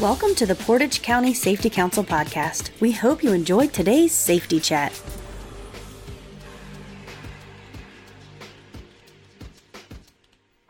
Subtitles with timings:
[0.00, 2.70] Welcome to the Portage County Safety Council podcast.
[2.80, 4.98] We hope you enjoyed today's safety chat.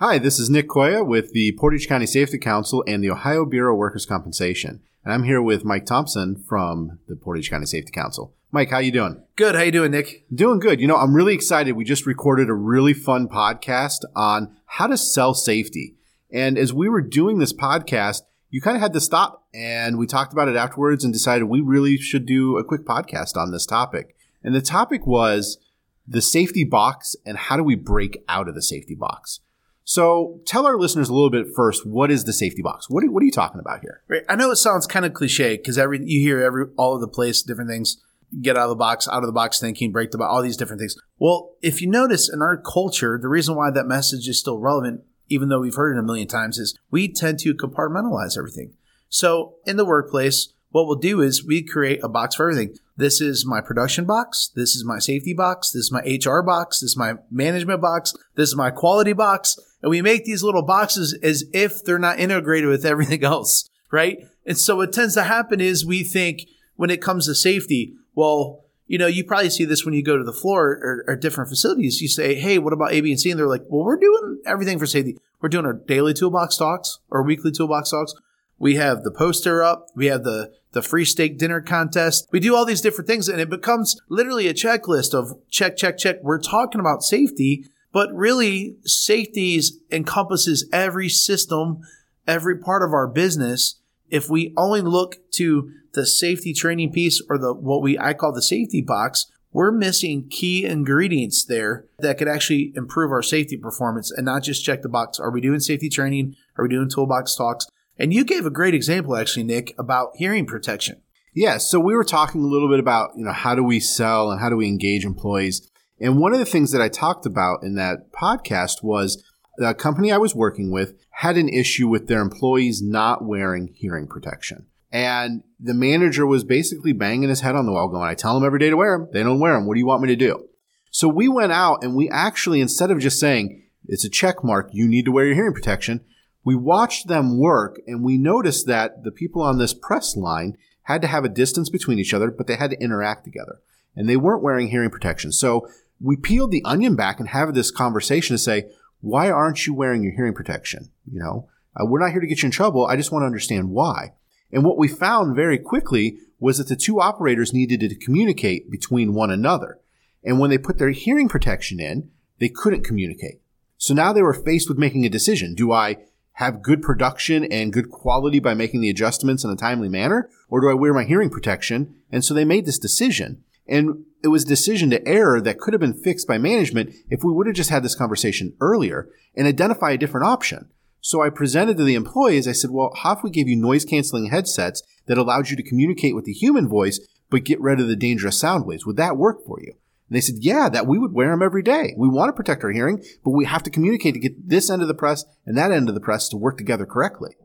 [0.00, 3.74] Hi, this is Nick Koya with the Portage County Safety Council and the Ohio Bureau
[3.74, 4.80] of Workers' Compensation.
[5.04, 8.34] And I'm here with Mike Thompson from the Portage County Safety Council.
[8.50, 9.22] Mike, how you doing?
[9.36, 9.54] Good.
[9.54, 10.24] How you doing, Nick?
[10.34, 10.80] Doing good.
[10.80, 11.76] You know, I'm really excited.
[11.76, 15.94] We just recorded a really fun podcast on how to sell safety.
[16.32, 20.06] And as we were doing this podcast, you kind of had to stop and we
[20.06, 23.64] talked about it afterwards and decided we really should do a quick podcast on this
[23.64, 24.16] topic.
[24.42, 25.58] And the topic was
[26.06, 29.40] the safety box and how do we break out of the safety box?
[29.84, 32.88] So tell our listeners a little bit first, what is the safety box?
[32.88, 34.02] What are, what are you talking about here?
[34.08, 34.22] Right.
[34.28, 37.08] I know it sounds kind of cliche because every you hear every all over the
[37.08, 38.02] place different things.
[38.40, 40.56] Get out of the box, out of the box thinking, break the box, all these
[40.56, 40.94] different things.
[41.18, 45.02] Well, if you notice in our culture, the reason why that message is still relevant
[45.30, 48.74] even though we've heard it a million times, is we tend to compartmentalize everything.
[49.08, 52.76] So in the workplace, what we'll do is we create a box for everything.
[52.96, 54.50] This is my production box.
[54.54, 55.70] This is my safety box.
[55.70, 56.80] This is my HR box.
[56.80, 58.14] This is my management box.
[58.36, 59.56] This is my quality box.
[59.82, 64.18] And we make these little boxes as if they're not integrated with everything else, right?
[64.46, 66.42] And so what tends to happen is we think
[66.76, 68.59] when it comes to safety, well,
[68.90, 71.48] you know, you probably see this when you go to the floor or, or, different
[71.48, 72.00] facilities.
[72.00, 73.30] You say, hey, what about A, B, and C?
[73.30, 75.16] And they're like, well, we're doing everything for safety.
[75.40, 78.14] We're doing our daily toolbox talks or weekly toolbox talks.
[78.58, 79.86] We have the poster up.
[79.94, 82.26] We have the, the free steak dinner contest.
[82.32, 85.96] We do all these different things and it becomes literally a checklist of check, check,
[85.96, 86.16] check.
[86.24, 89.60] We're talking about safety, but really safety
[89.92, 91.78] encompasses every system,
[92.26, 93.76] every part of our business.
[94.10, 98.32] If we only look to the safety training piece or the what we I call
[98.32, 104.10] the safety box, we're missing key ingredients there that could actually improve our safety performance
[104.10, 105.18] and not just check the box.
[105.18, 106.36] Are we doing safety training?
[106.56, 107.66] Are we doing toolbox talks?
[107.98, 111.02] And you gave a great example actually, Nick, about hearing protection.
[111.34, 114.30] Yeah, so we were talking a little bit about, you know, how do we sell
[114.30, 115.68] and how do we engage employees?
[116.00, 119.22] And one of the things that I talked about in that podcast was
[119.60, 124.06] the company I was working with had an issue with their employees not wearing hearing
[124.08, 124.66] protection.
[124.90, 128.46] And the manager was basically banging his head on the wall, going, I tell them
[128.46, 129.08] every day to wear them.
[129.12, 129.66] They don't wear them.
[129.66, 130.48] What do you want me to do?
[130.90, 134.70] So we went out and we actually, instead of just saying, it's a check mark,
[134.72, 136.00] you need to wear your hearing protection,
[136.42, 141.02] we watched them work and we noticed that the people on this press line had
[141.02, 143.60] to have a distance between each other, but they had to interact together.
[143.94, 145.32] And they weren't wearing hearing protection.
[145.32, 145.68] So
[146.00, 148.70] we peeled the onion back and have this conversation to say,
[149.00, 150.90] why aren't you wearing your hearing protection?
[151.10, 152.86] You know, uh, we're not here to get you in trouble.
[152.86, 154.14] I just want to understand why.
[154.52, 159.14] And what we found very quickly was that the two operators needed to communicate between
[159.14, 159.78] one another.
[160.24, 163.40] And when they put their hearing protection in, they couldn't communicate.
[163.78, 165.54] So now they were faced with making a decision.
[165.54, 165.98] Do I
[166.34, 170.28] have good production and good quality by making the adjustments in a timely manner?
[170.48, 171.94] Or do I wear my hearing protection?
[172.10, 173.44] And so they made this decision.
[173.70, 177.24] And it was a decision to error that could have been fixed by management if
[177.24, 180.68] we would have just had this conversation earlier and identify a different option.
[181.00, 183.86] So I presented to the employees, I said, well, how if we gave you noise
[183.86, 187.00] canceling headsets that allowed you to communicate with the human voice,
[187.30, 188.84] but get rid of the dangerous sound waves?
[188.84, 189.72] Would that work for you?
[190.08, 191.94] And they said, yeah, that we would wear them every day.
[191.96, 194.82] We want to protect our hearing, but we have to communicate to get this end
[194.82, 197.36] of the press and that end of the press to work together correctly.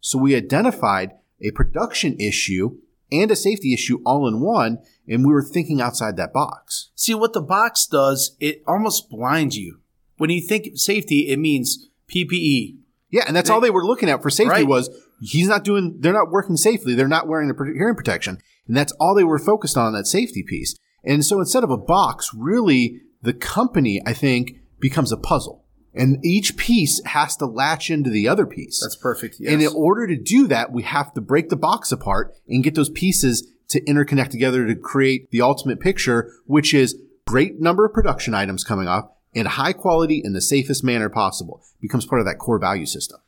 [0.00, 1.12] So we identified
[1.42, 2.76] a production issue
[3.12, 4.78] and a safety issue all in one,
[5.08, 6.90] and we were thinking outside that box.
[6.94, 9.80] See, what the box does, it almost blinds you.
[10.16, 12.76] When you think safety, it means PPE,
[13.10, 14.66] yeah, and that's they, all they were looking at for safety right.
[14.66, 14.88] was
[15.20, 15.96] he's not doing.
[15.98, 16.94] They're not working safely.
[16.94, 20.44] They're not wearing the hearing protection, and that's all they were focused on that safety
[20.46, 20.76] piece.
[21.04, 25.59] And so instead of a box, really the company I think becomes a puzzle.
[25.94, 28.80] And each piece has to latch into the other piece.
[28.80, 29.36] That's perfect.
[29.40, 29.52] Yes.
[29.52, 32.74] And in order to do that, we have to break the box apart and get
[32.74, 37.92] those pieces to interconnect together to create the ultimate picture, which is great number of
[37.92, 42.26] production items coming off in high quality in the safest manner possible becomes part of
[42.26, 43.20] that core value system.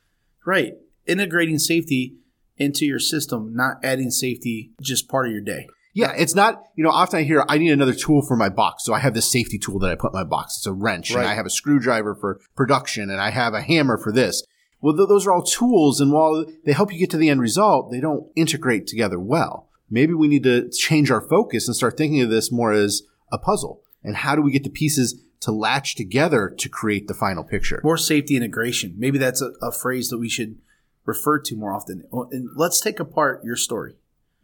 [0.45, 0.73] Right.
[1.05, 2.17] Integrating safety
[2.57, 5.67] into your system, not adding safety just part of your day.
[5.93, 8.83] Yeah, it's not, you know, often I hear I need another tool for my box.
[8.83, 10.57] So I have this safety tool that I put in my box.
[10.57, 11.21] It's a wrench right.
[11.21, 14.43] and I have a screwdriver for production and I have a hammer for this.
[14.81, 16.01] Well, th- those are all tools.
[16.01, 19.69] And while they help you get to the end result, they don't integrate together well.
[19.89, 23.37] Maybe we need to change our focus and start thinking of this more as a
[23.37, 23.83] puzzle.
[24.03, 27.81] And how do we get the pieces to latch together to create the final picture.
[27.83, 28.95] More safety integration.
[28.97, 30.57] Maybe that's a, a phrase that we should
[31.05, 32.03] refer to more often.
[32.31, 33.95] And let's take apart your story.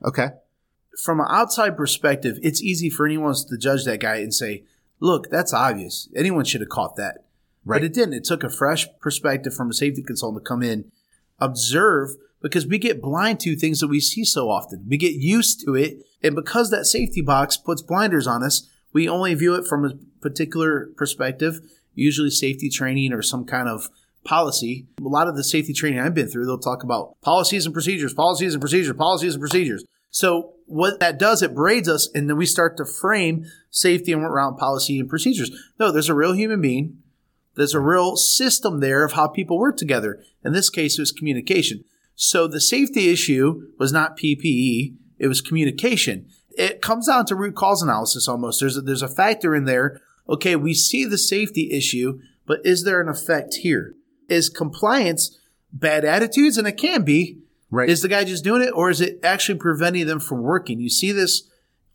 [0.03, 0.31] Okay.
[1.03, 4.63] From an outside perspective, it's easy for anyone to judge that guy and say,
[4.99, 6.09] look, that's obvious.
[6.15, 7.25] Anyone should have caught that.
[7.65, 7.77] Right.
[7.77, 8.15] But it didn't.
[8.15, 10.91] It took a fresh perspective from a safety consultant to come in,
[11.39, 12.11] observe
[12.41, 14.85] because we get blind to things that we see so often.
[14.87, 16.05] We get used to it.
[16.23, 19.93] And because that safety box puts blinders on us, we only view it from a
[20.21, 21.59] particular perspective,
[21.95, 23.89] usually safety training or some kind of
[24.25, 24.87] policy.
[24.99, 28.13] A lot of the safety training I've been through, they'll talk about policies and procedures,
[28.13, 29.85] policies and procedures, policies and procedures.
[30.11, 34.23] So what that does, it braids us, and then we start to frame safety and
[34.23, 35.51] around policy and procedures.
[35.79, 36.97] No, there's a real human being.
[37.55, 40.23] There's a real system there of how people work together.
[40.45, 41.83] In this case, it was communication.
[42.15, 46.27] So the safety issue was not PPE, it was communication.
[46.51, 48.59] It comes down to root cause analysis almost.
[48.59, 50.01] There's a, there's a factor in there.
[50.27, 53.95] Okay, we see the safety issue, but is there an effect here?
[54.27, 55.37] Is compliance
[55.71, 56.57] bad attitudes?
[56.57, 57.39] And it can be.
[57.71, 57.89] Right.
[57.89, 60.79] Is the guy just doing it or is it actually preventing them from working?
[60.79, 61.43] You see this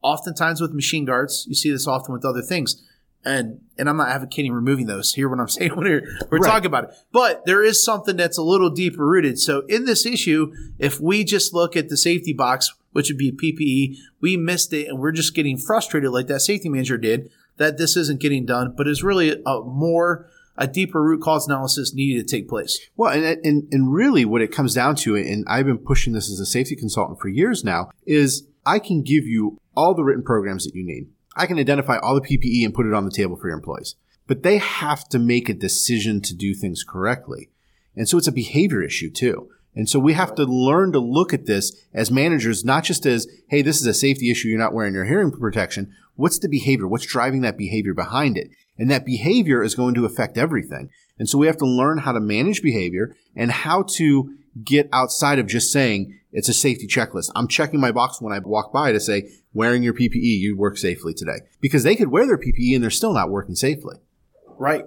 [0.03, 1.47] oftentimes with machine guards.
[1.49, 2.83] You see this often with other things.
[3.25, 5.15] And and I'm not advocating removing those.
[5.15, 6.49] Hear what I'm saying when we're, we're Right.
[6.51, 6.91] talking about it.
[7.11, 9.39] But there is something that's a little deeper rooted.
[9.41, 13.33] So in this issue, if we just look at the safety box, which would be
[13.33, 17.79] PPE, we missed it and we're just getting frustrated like that safety manager did that
[17.79, 18.75] this isn't getting done.
[18.77, 22.79] But it's really a more a deeper root cause analysis needed to take place.
[22.97, 26.31] Well, and, and and really, what it comes down to, and I've been pushing this
[26.31, 30.25] as a safety consultant for years now, is I can give you all the written
[30.25, 31.09] programs that you need.
[31.37, 33.97] I can identify all the PPE and put it on the table for your employees,
[34.27, 37.51] but they have to make a decision to do things correctly,
[37.97, 39.49] and so it's a behavior issue too.
[39.77, 43.27] And so we have to learn to look at this as managers, not just as,
[43.49, 44.49] hey, this is a safety issue.
[44.49, 45.93] You're not wearing your hearing protection.
[46.17, 46.87] What's the behavior?
[46.87, 48.51] What's driving that behavior behind it?
[48.79, 50.91] And that behavior is going to affect everything.
[51.19, 55.39] And so we have to learn how to manage behavior and how to get outside
[55.39, 57.31] of just saying it's a safety checklist.
[57.35, 60.77] I'm checking my box when I walk by to say, wearing your PPE, you work
[60.77, 61.41] safely today.
[61.61, 63.97] Because they could wear their PPE and they're still not working safely.
[64.59, 64.85] Right.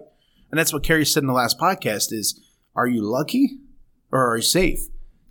[0.52, 2.42] And that's what Kerry said in the last podcast is
[2.76, 3.60] are you lucky
[4.12, 4.80] or are you safe?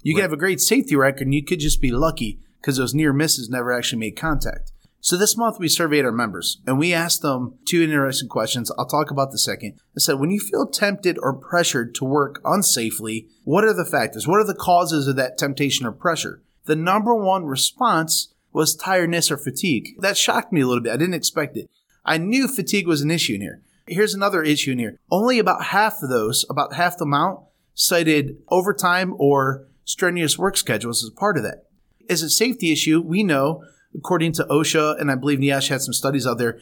[0.03, 2.95] You could have a great safety record and you could just be lucky because those
[2.95, 4.73] near misses never actually made contact.
[5.01, 8.73] So this month we surveyed our members and we asked them two interesting questions.
[8.77, 9.75] I'll talk about the second.
[9.97, 14.27] I said, when you feel tempted or pressured to work unsafely, what are the factors?
[14.27, 16.43] What are the causes of that temptation or pressure?
[16.65, 19.91] The number one response was tiredness or fatigue.
[20.01, 20.93] That shocked me a little bit.
[20.93, 21.71] I didn't expect it.
[22.05, 23.63] I knew fatigue was an issue in here.
[23.87, 24.99] Here's another issue in here.
[25.11, 27.41] Only about half of those, about half the amount,
[27.75, 31.67] cited overtime or strenuous work schedules as part of that.
[32.09, 33.63] As a safety issue, we know,
[33.97, 36.61] according to OSHA, and I believe NIOSH had some studies out there,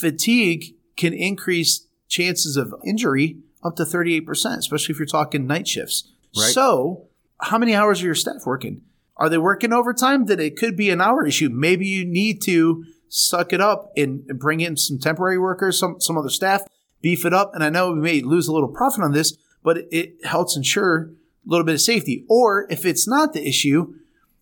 [0.00, 6.10] fatigue can increase chances of injury up to 38%, especially if you're talking night shifts.
[6.36, 6.52] Right.
[6.52, 7.08] So,
[7.40, 8.82] how many hours are your staff working?
[9.16, 10.26] Are they working overtime?
[10.26, 11.48] Then it could be an hour issue.
[11.50, 16.00] Maybe you need to suck it up and and bring in some temporary workers, some
[16.00, 16.62] some other staff,
[17.00, 17.52] beef it up.
[17.54, 20.56] And I know we may lose a little profit on this, but it, it helps
[20.56, 21.10] ensure
[21.46, 22.24] a little bit of safety.
[22.28, 23.94] Or if it's not the issue,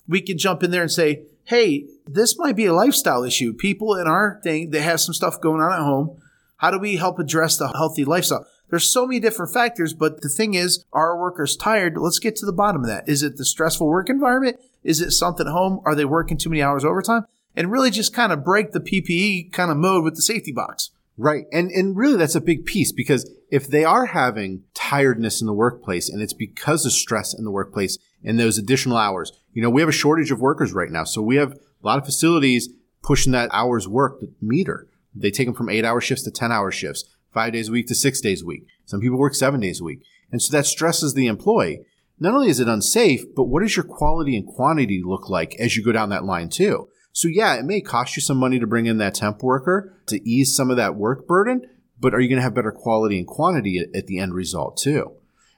[0.08, 3.52] we can jump in there and say, hey, this might be a lifestyle issue.
[3.52, 6.20] People in our thing, they have some stuff going on at home.
[6.58, 8.46] How do we help address the healthy lifestyle?
[8.70, 11.98] There's so many different factors, but the thing is, are workers tired?
[11.98, 13.08] Let's get to the bottom of that.
[13.08, 14.58] Is it the stressful work environment?
[14.82, 15.80] Is it something at home?
[15.84, 17.26] Are they working too many hours overtime?
[17.54, 20.90] And really just kind of break the PPE kind of mode with the safety box.
[21.18, 21.44] Right.
[21.52, 25.52] And and really that's a big piece because if they are having tiredness in the
[25.52, 29.32] workplace and it's because of stress in the workplace and those additional hours.
[29.52, 31.04] You know, we have a shortage of workers right now.
[31.04, 32.68] So we have a lot of facilities
[33.02, 34.88] pushing that hours work meter.
[35.14, 37.04] They take them from 8-hour shifts to 10-hour shifts,
[37.34, 38.66] 5 days a week to 6 days a week.
[38.86, 40.02] Some people work 7 days a week.
[40.30, 41.84] And so that stresses the employee.
[42.18, 45.76] Not only is it unsafe, but what does your quality and quantity look like as
[45.76, 46.88] you go down that line too?
[47.12, 50.26] So yeah, it may cost you some money to bring in that temp worker to
[50.26, 51.68] ease some of that work burden,
[52.00, 55.12] but are you going to have better quality and quantity at the end result too?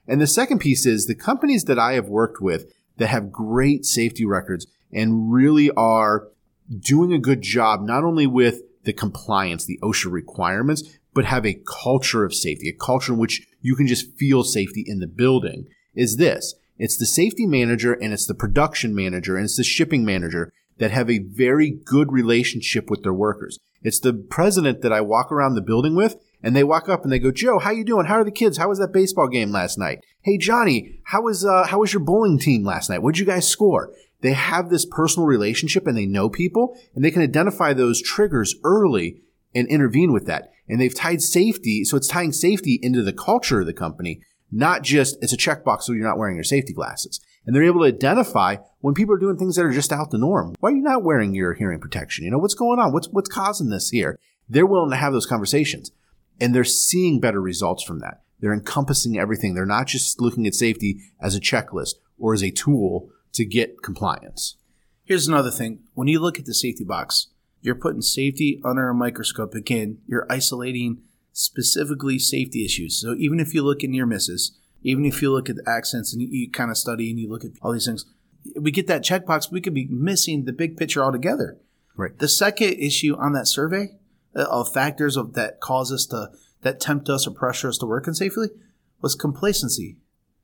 [0.09, 3.85] And the second piece is the companies that I have worked with that have great
[3.85, 6.29] safety records and really are
[6.79, 10.83] doing a good job, not only with the compliance, the OSHA requirements,
[11.13, 14.85] but have a culture of safety, a culture in which you can just feel safety
[14.87, 16.55] in the building is this.
[16.77, 20.91] It's the safety manager and it's the production manager and it's the shipping manager that
[20.91, 23.59] have a very good relationship with their workers.
[23.83, 27.11] It's the president that I walk around the building with and they walk up and
[27.11, 28.05] they go, Joe, how you doing?
[28.05, 28.59] How are the kids?
[28.59, 30.05] How was that baseball game last night?
[30.21, 33.03] Hey, Johnny, how was, uh, how was your bowling team last night?
[33.03, 33.95] What'd you guys score?
[34.21, 38.55] They have this personal relationship and they know people and they can identify those triggers
[38.63, 39.23] early
[39.55, 40.51] and intervene with that.
[40.69, 41.83] And they've tied safety.
[41.83, 44.21] So it's tying safety into the culture of the company,
[44.53, 47.21] not just it's a checkbox so you're not wearing your safety glasses.
[47.47, 50.19] And they're able to identify when people are doing things that are just out the
[50.19, 50.55] norm.
[50.61, 52.27] Why are you not wearing your hearing protection?
[52.27, 52.93] You know, what's going on?
[52.93, 54.19] What's, what's causing this here?
[54.47, 55.91] They're willing to have those conversations
[56.41, 58.23] and they're seeing better results from that.
[58.41, 59.55] They're encompassing everything.
[59.55, 63.83] They're not just looking at safety as a checklist or as a tool to get
[63.83, 64.57] compliance.
[65.05, 65.81] Here's another thing.
[65.95, 67.29] When you look at the safety box,
[67.61, 69.55] you're putting safety under a microscope.
[69.55, 73.01] Again, you're isolating specifically safety issues.
[73.01, 76.13] So even if you look at near misses, even if you look at the accents
[76.13, 78.05] and you, kind of study and you look at all these things,
[78.61, 79.51] we get that checkbox.
[79.51, 81.59] We could be missing the big picture altogether.
[81.97, 82.19] Right.
[82.19, 83.97] The second issue on that survey
[84.37, 86.29] Uh, of factors of that cause us to
[86.63, 88.49] that tempt us or pressure us to work unsafely
[89.01, 89.97] was complacency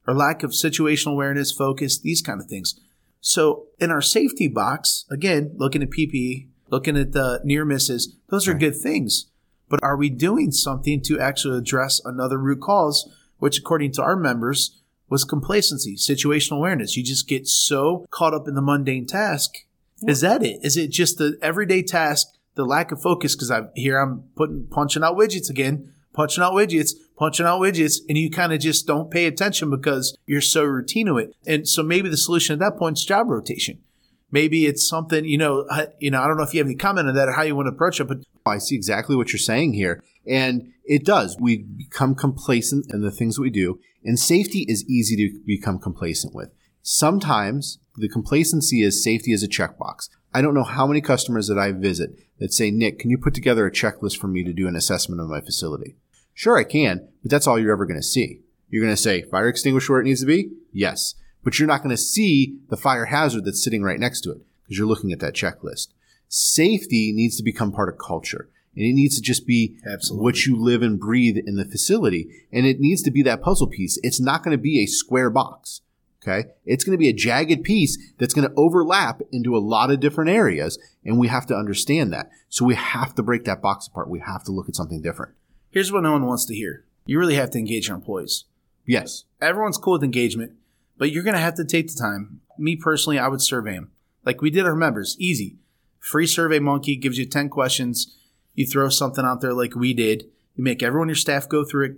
[0.07, 2.79] or lack of situational awareness, focus, these kind of things.
[3.21, 8.47] So in our safety box, again, looking at PPE, looking at the near misses, those
[8.49, 8.61] are Right.
[8.61, 9.27] good things.
[9.69, 14.17] But are we doing something to actually address another root cause, which according to our
[14.17, 14.79] members
[15.09, 16.97] was complacency, situational awareness?
[16.97, 19.55] You just get so caught up in the mundane task.
[20.07, 20.61] Is that it?
[20.63, 22.29] Is it just the everyday task,
[22.61, 23.35] the lack of focus?
[23.35, 27.99] Because I here I'm putting punching out widgets again, punching out widgets, punching out widgets,
[28.09, 31.35] and you kind of just don't pay attention because you're so routine to it.
[31.47, 33.81] And so maybe the solution at that point is job rotation.
[34.33, 35.67] Maybe it's something you know.
[35.71, 37.43] I, you know, I don't know if you have any comment on that or how
[37.43, 40.03] you want to approach it, but I see exactly what you're saying here.
[40.27, 41.37] And it does.
[41.41, 43.81] We become complacent in the things we do.
[44.05, 46.51] And safety is easy to become complacent with.
[46.83, 50.09] Sometimes the complacency is safety as a checkbox.
[50.33, 53.35] I don't know how many customers that I visit that say, Nick, can you put
[53.35, 55.97] together a checklist for me to do an assessment of my facility?
[56.35, 58.41] Sure, I can, but that's all you're ever going to see.
[58.69, 60.51] You're going to say, fire extinguisher where it needs to be?
[60.73, 61.17] Yes.
[61.43, 64.39] But you're not going to see the fire hazard that's sitting right next to it
[64.63, 65.89] because you're looking at that checklist.
[66.29, 68.49] Safety needs to become part of culture.
[68.77, 70.23] And it needs to just be Absolutely.
[70.23, 72.47] what you live and breathe in the facility.
[72.53, 73.99] And it needs to be that puzzle piece.
[74.05, 75.81] It's not going to be a square box.
[76.23, 76.51] Okay.
[76.67, 80.01] It's going to be a jagged piece that's going to overlap into a lot of
[80.01, 80.79] different areas.
[81.05, 82.31] And we have to understand that.
[82.51, 84.11] So we have to break that box apart.
[84.11, 85.33] We have to look at something different.
[85.71, 86.85] here's what no one wants to hear.
[87.07, 88.45] You really have to engage your employees.
[88.87, 89.25] Yes.
[89.41, 90.53] everyone's cool with engagement,
[90.99, 92.41] but you're going to have to take the time.
[92.59, 93.91] Me personally, I would survey them.
[94.25, 95.17] Like we did our members.
[95.19, 95.57] Easy.
[95.99, 98.17] Free Survey Monkey gives you 10 questions.
[98.55, 100.25] You throw something out there like we did.
[100.57, 101.97] You make everyone your staff go through it.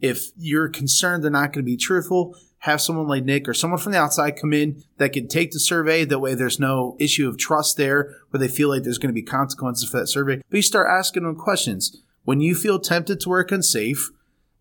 [0.00, 3.80] If you're concerned they're not going to be truthful, have someone like Nick or someone
[3.80, 6.04] from the outside come in that can take the survey.
[6.04, 9.20] That way there's no issue of trust there where they feel like there's going to
[9.20, 10.42] be consequences for that survey.
[10.50, 12.02] But you start asking them questions.
[12.24, 14.10] When you feel tempted to work unsafe,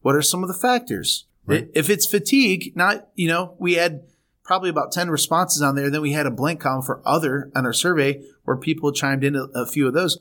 [0.01, 1.25] what are some of the factors?
[1.46, 1.68] Right.
[1.74, 4.03] If it's fatigue, not, you know, we had
[4.50, 5.89] probably about 10 responses on there.
[5.91, 9.36] Then we had a blank column for other on our survey where people chimed in
[9.36, 10.18] a, a few of those.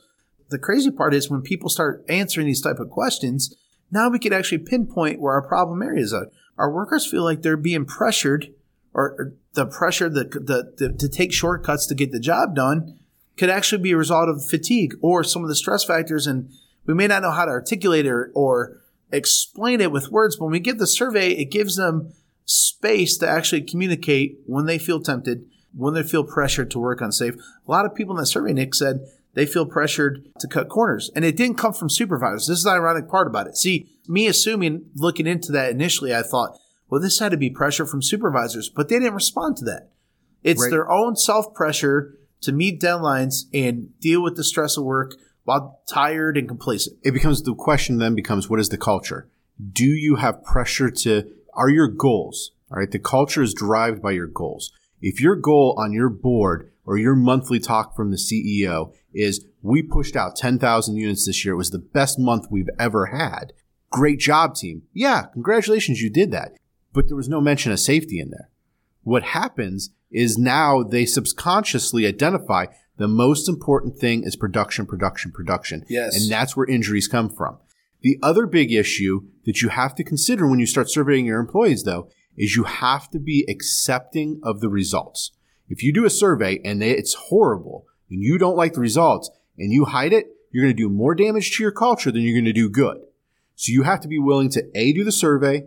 [0.51, 3.55] The crazy part is when people start answering these type of questions,
[3.91, 6.27] now we can actually pinpoint where our problem areas are.
[6.59, 8.53] Our workers feel like they're being pressured
[8.93, 12.99] or, the pressure the, the, the, to take shortcuts to get the job done
[13.37, 16.29] could actually be a result of fatigue or some of the stress factors.
[16.29, 16.50] And
[16.87, 20.37] we may not know how to articulate it or, or explain it with words.
[20.37, 22.12] But when we give the survey, it gives them
[22.45, 27.35] space to actually communicate when they feel tempted, when they feel pressured to work unsafe.
[27.35, 29.00] A lot of people in that survey, Nick said
[29.35, 31.11] they feel pressured to cut corners.
[31.17, 32.47] And it didn't come from supervisors.
[32.47, 33.57] This is the ironic part about it.
[33.57, 37.87] See, me assuming looking into that initially, I thought, well, this had to be pressure
[37.87, 39.91] from supervisors, but they didn't respond to that.
[40.43, 40.71] It's Right.
[40.71, 45.81] their own self pressure to meet deadlines and deal with the stress of work while
[45.87, 46.97] tired and complacent.
[47.03, 49.29] It becomes the question then becomes what is the culture?
[49.73, 51.25] Do you have pressure to,
[51.55, 52.91] are your goals, all right?
[52.91, 54.71] The culture is derived by your goals.
[55.00, 59.83] If your goal on your board or your monthly talk from the CEO is we
[59.83, 63.53] pushed out 10,000 units this year, it was the best month we've ever had.
[63.90, 64.83] Great job, team.
[64.92, 66.52] Yeah, congratulations, you did that.
[66.92, 68.50] But there was no mention of safety in there.
[69.02, 72.66] What happens is now they subconsciously identify
[72.97, 75.85] the most important thing is production, production, production.
[75.88, 76.16] Yes.
[76.21, 77.59] And that's where injuries come from.
[78.02, 81.85] The other big issue that you have to consider when you start surveying your employees,
[81.85, 85.33] though, is you have to be accepting of the results.
[85.68, 89.30] If you do a survey and they- it's horrible and you don't like the results
[89.59, 92.35] and you hide it, you're going to do more damage to your culture than you're
[92.35, 92.99] going to do good.
[93.59, 95.65] So you have to be willing to A, do the survey,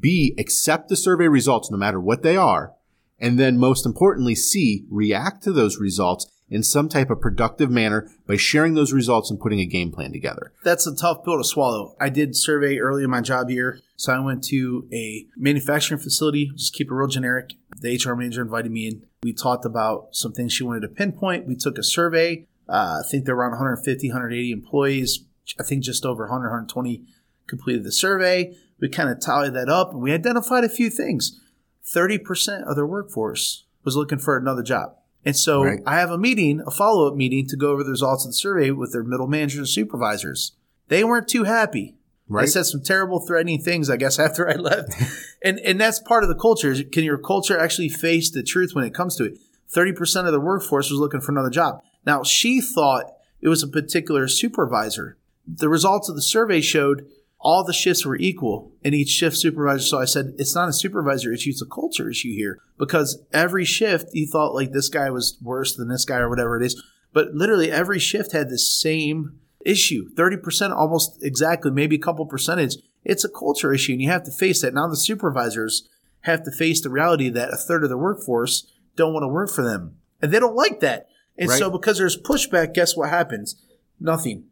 [0.00, 2.74] B, accept the survey results no matter what they are,
[3.18, 8.08] and then most importantly, C, react to those results in some type of productive manner
[8.28, 10.52] by sharing those results and putting a game plan together.
[10.62, 11.96] That's a tough pill to swallow.
[12.00, 13.80] I did survey early in my job here.
[13.96, 17.54] So I went to a manufacturing facility, just keep it real generic.
[17.80, 19.06] The HR manager invited me in.
[19.24, 21.48] We talked about some things she wanted to pinpoint.
[21.48, 22.46] We took a survey.
[22.68, 25.24] Uh, I think there were around 150, 180 employees.
[25.58, 27.04] I think just over 100, 120
[27.46, 28.56] completed the survey.
[28.80, 31.40] We kind of tallied that up and we identified a few things.
[31.84, 34.96] 30% of their workforce was looking for another job.
[35.24, 35.80] And so Right.
[35.86, 38.34] I have a meeting, a follow up meeting to go over the results of the
[38.34, 40.52] survey with their middle managers and supervisors.
[40.88, 41.96] They weren't too happy.
[42.28, 42.44] Right.
[42.44, 44.94] I said some terrible threatening things, I guess, after I left.
[45.42, 46.74] and and that's part of the culture.
[46.84, 49.38] Can your culture actually face the truth when it comes to it?
[49.72, 51.82] 30% of the workforce was looking for another job.
[52.06, 53.06] Now, she thought
[53.40, 55.16] it was a particular supervisor.
[55.46, 57.06] The results of the survey showed
[57.44, 59.84] all the shifts were equal in each shift supervisor.
[59.84, 62.58] So I said, it's not a supervisor issue, it's a culture issue here.
[62.78, 66.60] Because every shift, you thought like this guy was worse than this guy or whatever
[66.60, 66.82] it is.
[67.12, 72.76] But literally every shift had the same issue 30% almost exactly, maybe a couple percentage.
[73.04, 74.72] It's a culture issue and you have to face that.
[74.74, 75.86] Now the supervisors
[76.22, 79.50] have to face the reality that a third of the workforce don't want to work
[79.50, 79.98] for them.
[80.22, 81.08] And they don't like that.
[81.36, 81.58] And right.
[81.58, 83.62] so because there's pushback, guess what happens?
[84.00, 84.44] Nothing.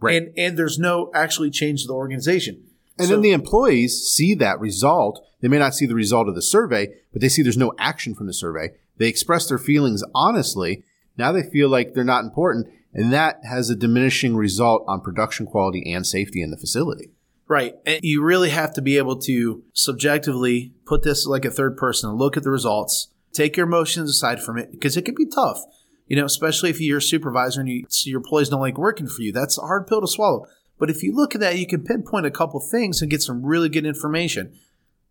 [0.00, 0.16] Right.
[0.16, 2.64] And and there's no actually change to the organization.
[2.98, 5.24] And so, then the employees see that result.
[5.40, 8.14] They may not see the result of the survey, but they see there's no action
[8.14, 8.70] from the survey.
[8.98, 10.84] They express their feelings honestly.
[11.16, 12.68] Now they feel like they're not important.
[12.92, 17.10] And that has a diminishing result on production quality and safety in the facility.
[17.48, 17.74] Right.
[17.84, 22.08] And you really have to be able to subjectively put this like a third person
[22.08, 25.26] and look at the results, take your emotions aside from it, because it can be
[25.26, 25.62] tough.
[26.06, 29.06] You know, especially if you're a supervisor and you see your employees don't like working
[29.06, 29.32] for you.
[29.32, 30.46] That's a hard pill to swallow.
[30.78, 33.44] But if you look at that, you can pinpoint a couple things and get some
[33.44, 34.52] really good information.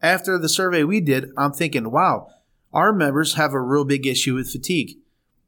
[0.01, 2.27] After the survey we did, I'm thinking, wow,
[2.73, 4.97] our members have a real big issue with fatigue.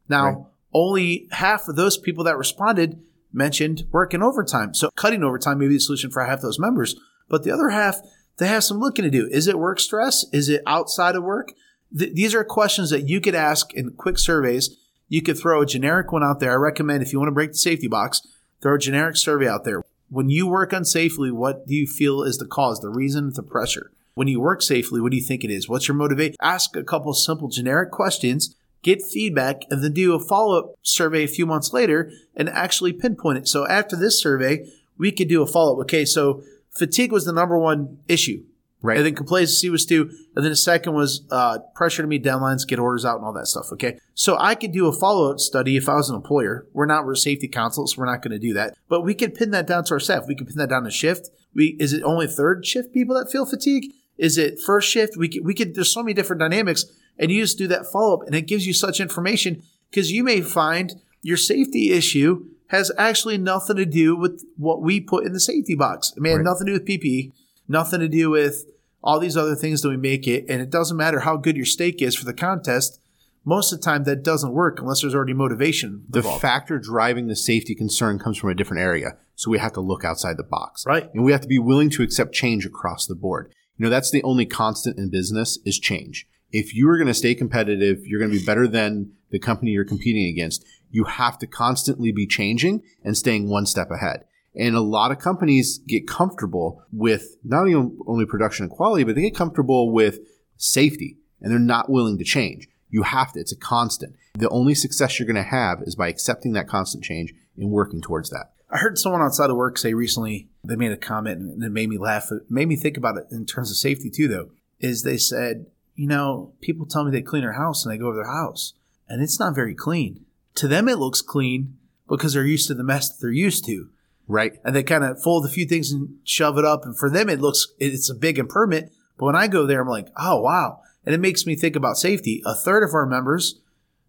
[0.08, 0.36] Now, right.
[0.72, 3.00] only half of those people that responded
[3.32, 4.74] mentioned working overtime.
[4.74, 6.96] So cutting overtime may be the solution for half those members.
[7.28, 8.00] But the other half,
[8.38, 9.28] they have some looking to do.
[9.30, 10.24] Is it work stress?
[10.32, 11.52] Is it outside of work?
[11.96, 14.76] Th- these are questions that you could ask in quick surveys
[15.08, 16.52] you could throw a generic one out there.
[16.52, 18.22] I recommend if you want to break the safety box,
[18.60, 19.82] throw a generic survey out there.
[20.08, 23.90] When you work unsafely, what do you feel is the cause, the reason, the pressure?
[24.14, 25.68] When you work safely, what do you think it is?
[25.68, 26.36] What's your motivation?
[26.40, 31.24] Ask a couple simple generic questions, get feedback, and then do a follow up survey
[31.24, 33.48] a few months later and actually pinpoint it.
[33.48, 35.80] So after this survey, we could do a follow up.
[35.80, 38.44] Okay, so fatigue was the number one issue.
[38.82, 38.98] Right.
[38.98, 40.10] And then complacency was two.
[40.34, 43.32] And then the second was uh, pressure to meet deadlines, get orders out, and all
[43.32, 43.72] that stuff.
[43.72, 43.98] Okay.
[44.14, 46.66] So I could do a follow up study if I was an employer.
[46.72, 48.74] We're not, we're safety council, so we're not going to do that.
[48.88, 50.24] But we could pin that down to our staff.
[50.28, 51.30] We could pin that down to shift.
[51.54, 53.92] We Is it only third shift people that feel fatigue?
[54.18, 55.16] Is it first shift?
[55.16, 56.84] We could, we could, there's so many different dynamics.
[57.18, 60.22] And you just do that follow up, and it gives you such information because you
[60.22, 65.32] may find your safety issue has actually nothing to do with what we put in
[65.32, 66.12] the safety box.
[66.16, 66.36] It may right.
[66.36, 67.32] have nothing to do with PPE
[67.68, 68.66] nothing to do with
[69.02, 70.44] all these other things that we make it.
[70.48, 73.00] And it doesn't matter how good your steak is for the contest.
[73.44, 76.04] Most of the time, that doesn't work unless there's already motivation.
[76.08, 76.42] The involved.
[76.42, 79.16] factor driving the safety concern comes from a different area.
[79.36, 80.84] So we have to look outside the box.
[80.84, 81.08] Right.
[81.14, 83.52] And we have to be willing to accept change across the board.
[83.76, 86.26] You know, that's the only constant in business is change.
[86.50, 89.72] If you are going to stay competitive, you're going to be better than the company
[89.72, 90.64] you're competing against.
[90.90, 94.24] You have to constantly be changing and staying one step ahead.
[94.56, 97.66] And a lot of companies get comfortable with not
[98.06, 100.20] only production and quality, but they get comfortable with
[100.56, 102.68] safety and they're not willing to change.
[102.88, 104.16] You have to, it's a constant.
[104.34, 108.00] The only success you're going to have is by accepting that constant change and working
[108.00, 108.52] towards that.
[108.70, 111.88] I heard someone outside of work say recently, they made a comment and it made
[111.88, 112.32] me laugh.
[112.32, 115.66] It made me think about it in terms of safety too, though, is they said,
[115.94, 118.74] you know, people tell me they clean their house and they go over their house
[119.08, 120.24] and it's not very clean.
[120.56, 121.76] To them, it looks clean
[122.08, 123.90] because they're used to the mess that they're used to.
[124.28, 124.54] Right.
[124.64, 126.84] And they kind of fold a few things and shove it up.
[126.84, 128.90] And for them, it looks, it's a big improvement.
[129.18, 130.80] But when I go there, I'm like, oh, wow.
[131.04, 132.42] And it makes me think about safety.
[132.44, 133.60] A third of our members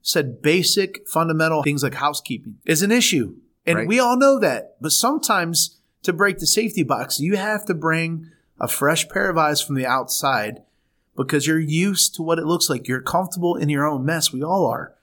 [0.02, 3.36] said basic fundamental things like housekeeping is an issue.
[3.66, 3.88] And right.
[3.88, 4.78] we all know that.
[4.82, 9.38] But sometimes to break the safety box, you have to bring a fresh pair of
[9.38, 10.64] eyes from the outside
[11.16, 12.88] because you're used to what it looks like.
[12.88, 14.32] You're comfortable in your own mess.
[14.32, 14.96] We all are.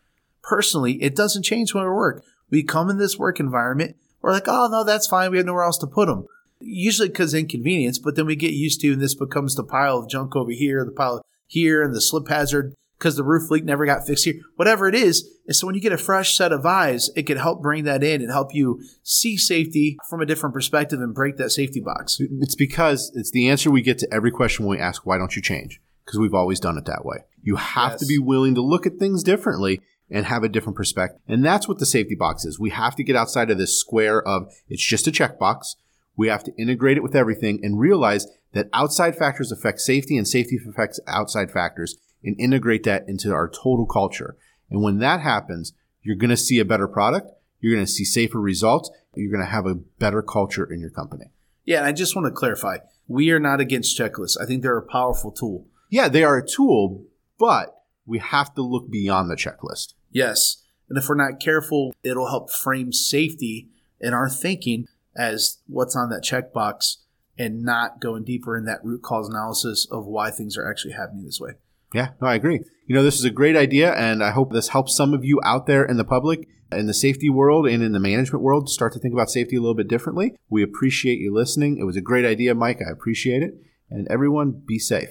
[0.43, 2.25] Personally, it doesn't change when we work.
[2.51, 5.31] We come in this work environment we're like, oh, no, that's fine.
[5.31, 6.27] We have nowhere else to put them.
[6.61, 10.09] Usually because inconvenience, but then we get used to, and this becomes the pile of
[10.09, 13.85] junk over here, the pile here, and the slip hazard because the roof leak never
[13.85, 14.41] got fixed here.
[14.57, 17.37] Whatever it is, and so when you get a fresh set of eyes, it can
[17.37, 21.37] help bring that in and help you see safety from a different perspective and break
[21.37, 22.19] that safety box.
[22.41, 25.37] It's because it's the answer we get to every question when we ask, why don't
[25.37, 25.83] you change?
[26.07, 27.19] Because we've always done it that way.
[27.43, 28.01] You have yes.
[28.01, 29.83] to be willing to look at things differently
[30.15, 31.21] and have a different perspective.
[31.27, 32.59] And that's what the safety box is.
[32.59, 35.75] We have to get outside of this square of it's just a checkbox.
[36.17, 40.27] We have to integrate it with everything and realize that outside factors affect safety and
[40.27, 44.37] safety affects outside factors and integrate that into our total culture.
[44.71, 45.73] And when that happens,
[46.03, 47.33] you're going to see a better product.
[47.61, 48.91] You're going to see safer results.
[49.17, 51.25] You're going to have a better culture in your company.
[51.65, 51.79] Yeah.
[51.79, 54.37] And I just want to clarify we are not against checklists.
[54.41, 55.67] I think they're a powerful tool.
[55.91, 57.03] Yeah, they are a tool,
[57.37, 59.95] but we have to look beyond the checklist.
[60.15, 60.63] Yes.
[60.89, 63.69] And if we're not careful, it'll help frame safety
[64.01, 66.97] in our thinking as what's on that checkbox
[67.37, 71.25] and not going deeper in that root cause analysis of why things are actually happening
[71.25, 71.53] this way.
[71.93, 72.61] Yeah, no, I agree.
[72.87, 75.41] You know, this is a great idea, and I hope this helps some of you
[75.45, 78.93] out there in the public, in the safety world, and in the management world start
[78.93, 80.37] to think about safety a little bit differently.
[80.51, 81.79] We appreciate you listening.
[81.79, 82.81] It was a great idea, Mike.
[82.87, 83.55] I appreciate it.
[83.91, 85.11] And everyone, be safe.